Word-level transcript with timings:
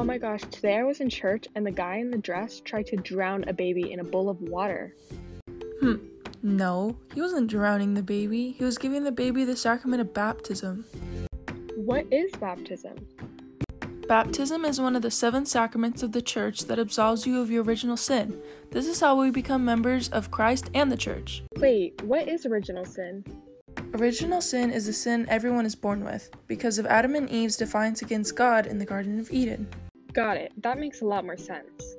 Oh 0.00 0.04
my 0.04 0.16
gosh, 0.16 0.42
today 0.42 0.76
I 0.76 0.84
was 0.84 1.00
in 1.00 1.10
church 1.10 1.48
and 1.56 1.66
the 1.66 1.72
guy 1.72 1.96
in 1.96 2.12
the 2.12 2.18
dress 2.18 2.60
tried 2.60 2.86
to 2.86 2.96
drown 2.96 3.42
a 3.48 3.52
baby 3.52 3.90
in 3.90 3.98
a 3.98 4.04
bowl 4.04 4.28
of 4.30 4.40
water. 4.40 4.94
Hmm. 5.80 5.96
No, 6.40 6.96
he 7.12 7.20
wasn't 7.20 7.50
drowning 7.50 7.94
the 7.94 8.02
baby. 8.04 8.52
He 8.52 8.62
was 8.62 8.78
giving 8.78 9.02
the 9.02 9.10
baby 9.10 9.42
the 9.42 9.56
sacrament 9.56 10.00
of 10.00 10.14
baptism. 10.14 10.84
What 11.74 12.06
is 12.12 12.30
baptism? 12.38 12.94
Baptism 14.06 14.64
is 14.64 14.80
one 14.80 14.94
of 14.94 15.02
the 15.02 15.10
seven 15.10 15.44
sacraments 15.44 16.04
of 16.04 16.12
the 16.12 16.22
church 16.22 16.66
that 16.66 16.78
absolves 16.78 17.26
you 17.26 17.40
of 17.40 17.50
your 17.50 17.64
original 17.64 17.96
sin. 17.96 18.40
This 18.70 18.86
is 18.86 19.00
how 19.00 19.20
we 19.20 19.32
become 19.32 19.64
members 19.64 20.08
of 20.10 20.30
Christ 20.30 20.70
and 20.74 20.92
the 20.92 20.96
church. 20.96 21.42
Wait, 21.56 22.00
what 22.04 22.28
is 22.28 22.46
original 22.46 22.84
sin? 22.84 23.24
Original 23.94 24.40
sin 24.40 24.70
is 24.70 24.86
a 24.86 24.92
sin 24.92 25.26
everyone 25.28 25.66
is 25.66 25.74
born 25.74 26.04
with, 26.04 26.30
because 26.46 26.78
of 26.78 26.86
Adam 26.86 27.16
and 27.16 27.28
Eve's 27.30 27.56
defiance 27.56 28.00
against 28.00 28.36
God 28.36 28.64
in 28.64 28.78
the 28.78 28.86
Garden 28.86 29.18
of 29.18 29.32
Eden. 29.32 29.68
Got 30.18 30.36
it. 30.36 30.52
That 30.64 30.80
makes 30.80 31.00
a 31.00 31.04
lot 31.04 31.24
more 31.24 31.36
sense. 31.36 31.94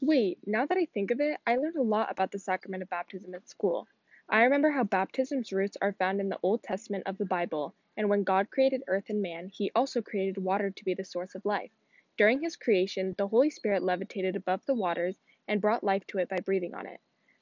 Wait, 0.00 0.38
now 0.44 0.66
that 0.66 0.76
I 0.76 0.88
think 0.92 1.12
of 1.12 1.20
it, 1.20 1.38
I 1.46 1.54
learned 1.54 1.76
a 1.76 1.82
lot 1.82 2.10
about 2.10 2.32
the 2.32 2.40
sacrament 2.40 2.82
of 2.82 2.88
baptism 2.88 3.36
at 3.36 3.48
school. 3.48 3.86
I 4.28 4.42
remember 4.42 4.68
how 4.72 4.82
baptism's 4.82 5.52
roots 5.52 5.76
are 5.80 5.92
found 5.92 6.20
in 6.20 6.28
the 6.28 6.40
Old 6.42 6.64
Testament 6.64 7.04
of 7.06 7.18
the 7.18 7.24
Bible, 7.24 7.72
and 7.96 8.08
when 8.08 8.24
God 8.24 8.50
created 8.50 8.82
earth 8.88 9.10
and 9.10 9.22
man, 9.22 9.46
he 9.46 9.70
also 9.76 10.02
created 10.02 10.42
water 10.42 10.70
to 10.70 10.84
be 10.84 10.94
the 10.94 11.04
source 11.04 11.36
of 11.36 11.44
life. 11.44 11.70
During 12.18 12.40
his 12.40 12.56
creation, 12.56 13.14
the 13.16 13.28
Holy 13.28 13.50
Spirit 13.50 13.84
levitated 13.84 14.34
above 14.34 14.66
the 14.66 14.74
waters 14.74 15.14
and 15.46 15.60
brought 15.60 15.84
life 15.84 16.04
to 16.08 16.18
it 16.18 16.28
by 16.28 16.38
breathing 16.38 16.74
on 16.74 16.88
it. 16.88 16.98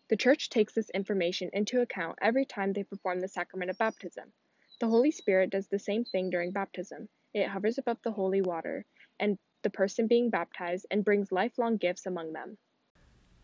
The 0.08 0.18
Church 0.18 0.50
takes 0.50 0.74
this 0.74 0.90
information 0.90 1.48
into 1.54 1.80
account 1.80 2.18
every 2.20 2.44
time 2.44 2.74
they 2.74 2.84
perform 2.84 3.20
the 3.20 3.28
sacrament 3.28 3.70
of 3.70 3.78
baptism. 3.78 4.34
The 4.80 4.88
Holy 4.88 5.10
Spirit 5.10 5.50
does 5.50 5.66
the 5.66 5.78
same 5.78 6.04
thing 6.04 6.30
during 6.30 6.52
baptism. 6.52 7.08
It 7.34 7.48
hovers 7.48 7.78
above 7.78 7.98
the 8.02 8.12
holy 8.12 8.40
water 8.40 8.84
and 9.18 9.36
the 9.62 9.70
person 9.70 10.06
being 10.06 10.30
baptized 10.30 10.86
and 10.90 11.04
brings 11.04 11.32
lifelong 11.32 11.76
gifts 11.76 12.06
among 12.06 12.32
them. 12.32 12.58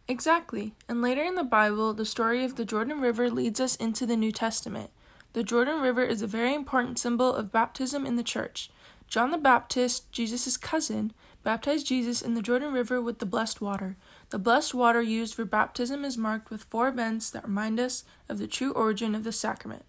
Exactly. 0.07 0.75
And 0.89 1.03
later 1.03 1.23
in 1.23 1.35
the 1.35 1.45
Bible, 1.45 1.93
the 1.93 2.05
story 2.05 2.45
of 2.45 2.57
the 2.57 2.65
Jordan 2.65 3.01
River 3.01 3.31
leads 3.31 3.59
us 3.59 3.75
into 3.77 4.07
the 4.07 4.17
New 4.17 4.33
Testament. 4.33 4.91
The 5.33 5.43
Jordan 5.43 5.81
River 5.81 6.05
is 6.05 6.23
a 6.23 6.29
very 6.29 6.55
important 6.55 6.99
symbol 6.99 7.35
of 7.35 7.51
baptism 7.51 8.07
in 8.07 8.17
the 8.17 8.23
church. 8.23 8.71
John 9.09 9.31
the 9.31 9.39
Baptist, 9.39 10.13
Jesus' 10.13 10.57
cousin, 10.57 11.13
baptized 11.43 11.87
Jesus 11.87 12.23
in 12.23 12.35
the 12.35 12.43
Jordan 12.43 12.73
River 12.73 13.01
with 13.01 13.19
the 13.19 13.27
blessed 13.27 13.61
water. 13.61 13.97
The 14.31 14.39
blessed 14.39 14.75
water 14.75 15.03
used 15.03 15.35
for 15.35 15.45
baptism 15.45 16.05
is 16.05 16.17
marked 16.17 16.51
with 16.51 16.65
four 16.65 16.89
events 16.89 17.31
that 17.31 17.45
remind 17.45 17.81
us 17.81 18.05
of 18.29 18.39
the 18.39 18.47
true 18.47 18.73
origin 18.73 19.15
of 19.15 19.25
the 19.25 19.33
sacrament. 19.33 19.85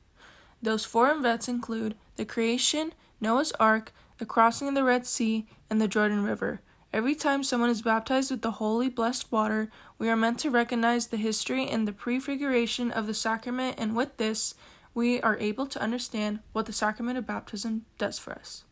Those 0.65 0.83
four 0.83 1.11
events 1.11 1.47
include 1.47 1.93
the 2.15 2.25
creation, 2.25 2.93
Noah's 3.21 3.51
Ark, 3.59 3.93
the 4.17 4.25
crossing 4.25 4.67
of 4.67 4.73
the 4.73 4.83
Red 4.83 5.05
Sea, 5.05 5.45
and 5.69 5.79
the 5.79 5.87
Jordan 5.87 6.23
River. 6.23 6.59
Every 6.91 7.13
time 7.13 7.43
someone 7.43 7.69
is 7.69 7.83
baptized 7.83 8.31
with 8.31 8.41
the 8.41 8.53
holy, 8.53 8.89
blessed 8.89 9.31
water, 9.31 9.69
we 9.99 10.09
are 10.09 10.15
meant 10.15 10.39
to 10.39 10.49
recognize 10.49 11.05
the 11.05 11.17
history 11.17 11.67
and 11.67 11.87
the 11.87 11.93
prefiguration 11.93 12.89
of 12.89 13.05
the 13.05 13.13
sacrament, 13.13 13.75
and 13.77 13.95
with 13.95 14.17
this, 14.17 14.55
we 14.95 15.21
are 15.21 15.37
able 15.37 15.67
to 15.67 15.79
understand 15.79 16.39
what 16.51 16.65
the 16.65 16.73
sacrament 16.73 17.19
of 17.19 17.27
baptism 17.27 17.85
does 17.99 18.17
for 18.17 18.33
us. 18.33 18.63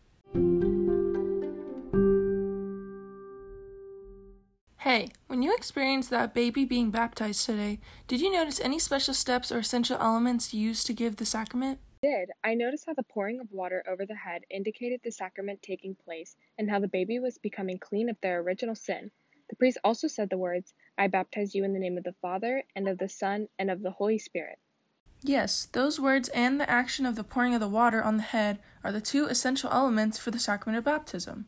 Hey, 4.93 5.09
when 5.25 5.41
you 5.41 5.55
experienced 5.55 6.11
that 6.11 6.35
baby 6.35 6.65
being 6.65 6.91
baptized 6.91 7.47
today, 7.47 7.79
did 8.07 8.21
you 8.21 8.31
notice 8.31 8.59
any 8.59 8.77
special 8.77 9.15
steps 9.15 9.51
or 9.51 9.57
essential 9.57 9.97
elements 9.99 10.53
used 10.53 10.85
to 10.85 10.93
give 10.93 11.15
the 11.15 11.25
sacrament? 11.25 11.79
I 12.03 12.07
did. 12.07 12.29
I 12.43 12.53
noticed 12.53 12.85
how 12.85 12.93
the 12.93 13.01
pouring 13.01 13.39
of 13.39 13.51
water 13.51 13.83
over 13.89 14.05
the 14.05 14.13
head 14.13 14.43
indicated 14.51 14.99
the 15.03 15.11
sacrament 15.11 15.63
taking 15.63 15.95
place 15.95 16.35
and 16.59 16.69
how 16.69 16.77
the 16.77 16.87
baby 16.87 17.17
was 17.17 17.39
becoming 17.39 17.79
clean 17.79 18.07
of 18.07 18.17
their 18.21 18.41
original 18.41 18.75
sin. 18.75 19.09
The 19.49 19.55
priest 19.55 19.79
also 19.83 20.07
said 20.07 20.29
the 20.29 20.37
words, 20.37 20.75
I 20.95 21.07
baptize 21.07 21.55
you 21.55 21.63
in 21.63 21.73
the 21.73 21.79
name 21.79 21.97
of 21.97 22.03
the 22.03 22.13
Father, 22.21 22.61
and 22.75 22.87
of 22.87 22.99
the 22.99 23.09
Son, 23.09 23.47
and 23.57 23.71
of 23.71 23.81
the 23.81 23.89
Holy 23.89 24.19
Spirit. 24.19 24.59
Yes, 25.23 25.65
those 25.71 25.99
words 25.99 26.29
and 26.29 26.59
the 26.59 26.69
action 26.69 27.07
of 27.07 27.15
the 27.15 27.23
pouring 27.23 27.55
of 27.55 27.61
the 27.61 27.67
water 27.67 28.03
on 28.03 28.17
the 28.17 28.21
head 28.21 28.59
are 28.83 28.91
the 28.91 29.01
two 29.01 29.25
essential 29.25 29.71
elements 29.71 30.19
for 30.19 30.29
the 30.29 30.37
sacrament 30.37 30.77
of 30.77 30.83
baptism. 30.83 31.47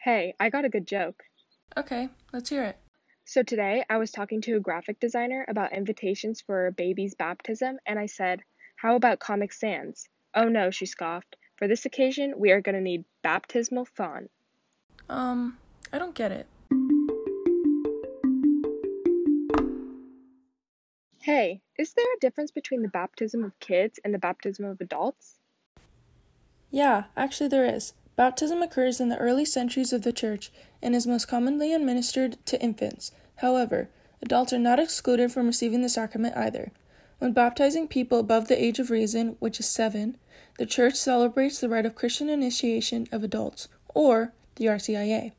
Hey, 0.00 0.34
I 0.38 0.48
got 0.48 0.64
a 0.64 0.68
good 0.68 0.86
joke. 0.86 1.24
Okay, 1.76 2.08
let's 2.32 2.50
hear 2.50 2.62
it. 2.62 2.78
So 3.24 3.42
today 3.42 3.84
I 3.90 3.96
was 3.96 4.12
talking 4.12 4.40
to 4.42 4.54
a 4.54 4.60
graphic 4.60 5.00
designer 5.00 5.44
about 5.48 5.72
invitations 5.72 6.40
for 6.40 6.68
a 6.68 6.72
baby's 6.72 7.16
baptism, 7.16 7.78
and 7.84 7.98
I 7.98 8.06
said, 8.06 8.42
How 8.76 8.94
about 8.94 9.18
Comic 9.18 9.52
Sans? 9.52 10.08
Oh 10.36 10.44
no, 10.44 10.70
she 10.70 10.86
scoffed. 10.86 11.34
For 11.56 11.66
this 11.66 11.84
occasion, 11.84 12.34
we 12.36 12.52
are 12.52 12.60
going 12.60 12.76
to 12.76 12.80
need 12.80 13.04
baptismal 13.24 13.86
font. 13.86 14.30
Um, 15.08 15.58
I 15.92 15.98
don't 15.98 16.14
get 16.14 16.30
it. 16.30 16.46
Hey, 21.20 21.60
is 21.76 21.92
there 21.94 22.06
a 22.06 22.20
difference 22.20 22.52
between 22.52 22.82
the 22.82 22.88
baptism 22.88 23.42
of 23.42 23.58
kids 23.58 23.98
and 24.04 24.14
the 24.14 24.18
baptism 24.18 24.64
of 24.64 24.80
adults? 24.80 25.40
Yeah, 26.70 27.04
actually, 27.16 27.48
there 27.48 27.66
is. 27.66 27.94
Baptism 28.18 28.62
occurs 28.62 29.00
in 29.00 29.10
the 29.10 29.18
early 29.18 29.44
centuries 29.44 29.92
of 29.92 30.02
the 30.02 30.12
Church 30.12 30.50
and 30.82 30.92
is 30.92 31.06
most 31.06 31.28
commonly 31.28 31.72
administered 31.72 32.36
to 32.46 32.60
infants. 32.60 33.12
However, 33.36 33.90
adults 34.20 34.52
are 34.52 34.58
not 34.58 34.80
excluded 34.80 35.30
from 35.30 35.46
receiving 35.46 35.82
the 35.82 35.88
sacrament 35.88 36.36
either. 36.36 36.72
When 37.20 37.32
baptizing 37.32 37.86
people 37.86 38.18
above 38.18 38.48
the 38.48 38.60
age 38.60 38.80
of 38.80 38.90
reason, 38.90 39.36
which 39.38 39.60
is 39.60 39.68
seven, 39.68 40.16
the 40.58 40.66
Church 40.66 40.96
celebrates 40.96 41.60
the 41.60 41.68
rite 41.68 41.86
of 41.86 41.94
Christian 41.94 42.28
initiation 42.28 43.06
of 43.12 43.22
adults, 43.22 43.68
or 43.94 44.32
the 44.56 44.64
RCIA. 44.64 45.30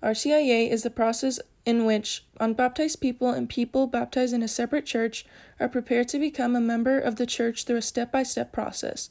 RCIA 0.00 0.70
is 0.70 0.84
the 0.84 0.88
process 0.90 1.40
in 1.66 1.84
which 1.84 2.24
unbaptized 2.38 3.00
people 3.00 3.30
and 3.30 3.48
people 3.48 3.88
baptized 3.88 4.32
in 4.32 4.44
a 4.44 4.46
separate 4.46 4.86
church 4.86 5.26
are 5.58 5.68
prepared 5.68 6.06
to 6.10 6.20
become 6.20 6.54
a 6.54 6.60
member 6.60 6.96
of 6.96 7.16
the 7.16 7.26
church 7.26 7.64
through 7.64 7.78
a 7.78 7.82
step 7.82 8.12
by 8.12 8.22
step 8.22 8.52
process. 8.52 9.10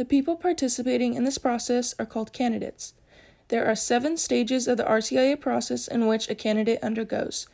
The 0.00 0.06
people 0.06 0.34
participating 0.34 1.12
in 1.12 1.24
this 1.24 1.36
process 1.36 1.94
are 1.98 2.06
called 2.06 2.32
candidates. 2.32 2.94
There 3.48 3.66
are 3.66 3.74
seven 3.74 4.16
stages 4.16 4.66
of 4.66 4.78
the 4.78 4.84
RCIA 4.84 5.38
process 5.38 5.86
in 5.86 6.06
which 6.06 6.30
a 6.30 6.34
candidate 6.34 6.78
undergoes. 6.82 7.46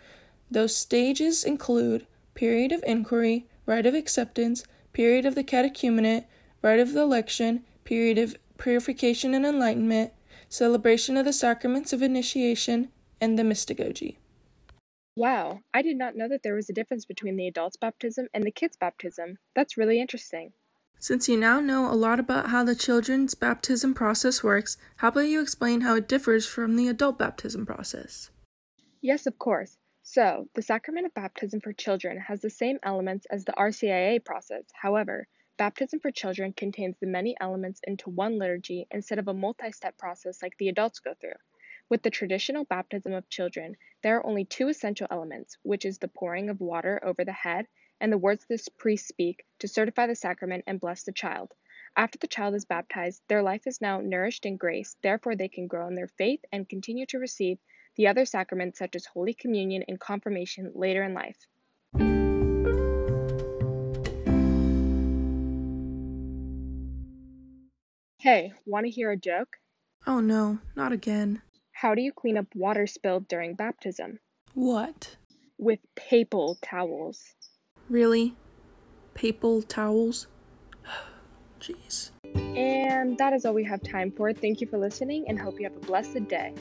Those 0.48 0.76
stages 0.76 1.42
include 1.42 2.06
period 2.34 2.70
of 2.70 2.84
inquiry, 2.86 3.48
rite 3.66 3.84
of 3.84 3.94
acceptance, 3.94 4.62
period 4.92 5.26
of 5.26 5.34
the 5.34 5.42
catechumenate, 5.42 6.26
rite 6.62 6.78
of 6.78 6.92
the 6.92 7.00
election, 7.00 7.64
period 7.82 8.16
of 8.16 8.36
purification 8.58 9.34
and 9.34 9.44
enlightenment, 9.44 10.12
celebration 10.48 11.16
of 11.16 11.24
the 11.24 11.32
sacraments 11.32 11.92
of 11.92 12.00
initiation, 12.00 12.92
and 13.20 13.36
the 13.36 13.42
mystagogy. 13.42 14.18
Wow, 15.16 15.62
I 15.74 15.82
did 15.82 15.98
not 15.98 16.14
know 16.14 16.28
that 16.28 16.44
there 16.44 16.54
was 16.54 16.70
a 16.70 16.74
difference 16.74 17.06
between 17.06 17.34
the 17.34 17.48
adult's 17.48 17.76
baptism 17.76 18.28
and 18.32 18.44
the 18.44 18.52
kid's 18.52 18.76
baptism. 18.76 19.38
That's 19.56 19.76
really 19.76 20.00
interesting. 20.00 20.52
Since 20.98 21.28
you 21.28 21.36
now 21.36 21.60
know 21.60 21.90
a 21.90 21.94
lot 21.94 22.18
about 22.18 22.48
how 22.48 22.64
the 22.64 22.74
children's 22.74 23.34
baptism 23.34 23.92
process 23.94 24.42
works, 24.42 24.78
how 24.96 25.08
about 25.08 25.28
you 25.28 25.40
explain 25.40 25.82
how 25.82 25.94
it 25.94 26.08
differs 26.08 26.46
from 26.46 26.76
the 26.76 26.88
adult 26.88 27.18
baptism 27.18 27.66
process? 27.66 28.30
Yes, 29.02 29.26
of 29.26 29.38
course. 29.38 29.76
So, 30.02 30.48
the 30.54 30.62
sacrament 30.62 31.04
of 31.04 31.14
baptism 31.14 31.60
for 31.60 31.72
children 31.72 32.18
has 32.18 32.40
the 32.40 32.48
same 32.48 32.78
elements 32.82 33.26
as 33.26 33.44
the 33.44 33.52
RCIA 33.52 34.24
process. 34.24 34.64
However, 34.72 35.28
baptism 35.58 36.00
for 36.00 36.10
children 36.10 36.52
contains 36.52 36.96
the 36.98 37.06
many 37.06 37.36
elements 37.40 37.80
into 37.84 38.10
one 38.10 38.38
liturgy 38.38 38.86
instead 38.90 39.18
of 39.18 39.28
a 39.28 39.34
multi 39.34 39.72
step 39.72 39.98
process 39.98 40.42
like 40.42 40.56
the 40.58 40.68
adults 40.68 41.00
go 41.00 41.12
through. 41.20 41.38
With 41.88 42.02
the 42.02 42.10
traditional 42.10 42.64
baptism 42.64 43.12
of 43.12 43.28
children, 43.28 43.76
there 44.02 44.16
are 44.16 44.26
only 44.26 44.44
two 44.44 44.68
essential 44.68 45.06
elements, 45.10 45.58
which 45.62 45.84
is 45.84 45.98
the 45.98 46.08
pouring 46.08 46.48
of 46.48 46.60
water 46.60 46.98
over 47.04 47.24
the 47.24 47.32
head 47.32 47.66
and 48.00 48.12
the 48.12 48.18
words 48.18 48.44
the 48.48 48.58
priests 48.78 49.08
speak 49.08 49.44
to 49.58 49.68
certify 49.68 50.06
the 50.06 50.14
sacrament 50.14 50.64
and 50.66 50.80
bless 50.80 51.02
the 51.04 51.12
child. 51.12 51.52
After 51.96 52.18
the 52.18 52.26
child 52.26 52.54
is 52.54 52.64
baptized, 52.64 53.22
their 53.28 53.42
life 53.42 53.66
is 53.66 53.80
now 53.80 54.00
nourished 54.00 54.44
in 54.44 54.56
grace, 54.56 54.96
therefore, 55.02 55.36
they 55.36 55.48
can 55.48 55.66
grow 55.66 55.88
in 55.88 55.94
their 55.94 56.08
faith 56.18 56.40
and 56.52 56.68
continue 56.68 57.06
to 57.06 57.18
receive 57.18 57.58
the 57.96 58.08
other 58.08 58.26
sacraments 58.26 58.78
such 58.78 58.94
as 58.96 59.06
Holy 59.06 59.32
Communion 59.32 59.82
and 59.88 59.98
Confirmation 59.98 60.72
later 60.74 61.02
in 61.02 61.14
life. 61.14 61.38
Hey, 68.18 68.52
want 68.66 68.86
to 68.86 68.90
hear 68.90 69.12
a 69.12 69.16
joke? 69.16 69.56
Oh 70.04 70.18
no, 70.18 70.58
not 70.74 70.90
again. 70.90 71.42
How 71.70 71.94
do 71.94 72.02
you 72.02 72.12
clean 72.12 72.36
up 72.36 72.46
water 72.54 72.86
spilled 72.88 73.28
during 73.28 73.54
baptism? 73.54 74.18
What? 74.52 75.16
With 75.58 75.78
papal 75.94 76.58
towels. 76.60 77.35
Really? 77.88 78.34
Papal 79.14 79.62
towels? 79.62 80.26
Jeez. 81.60 82.10
And 82.34 83.16
that 83.18 83.32
is 83.32 83.44
all 83.44 83.54
we 83.54 83.64
have 83.64 83.82
time 83.82 84.10
for. 84.10 84.32
Thank 84.32 84.60
you 84.60 84.66
for 84.66 84.78
listening 84.78 85.26
and 85.28 85.38
hope 85.38 85.60
you 85.60 85.68
have 85.68 85.76
a 85.76 85.86
blessed 85.86 86.28
day. 86.28 86.54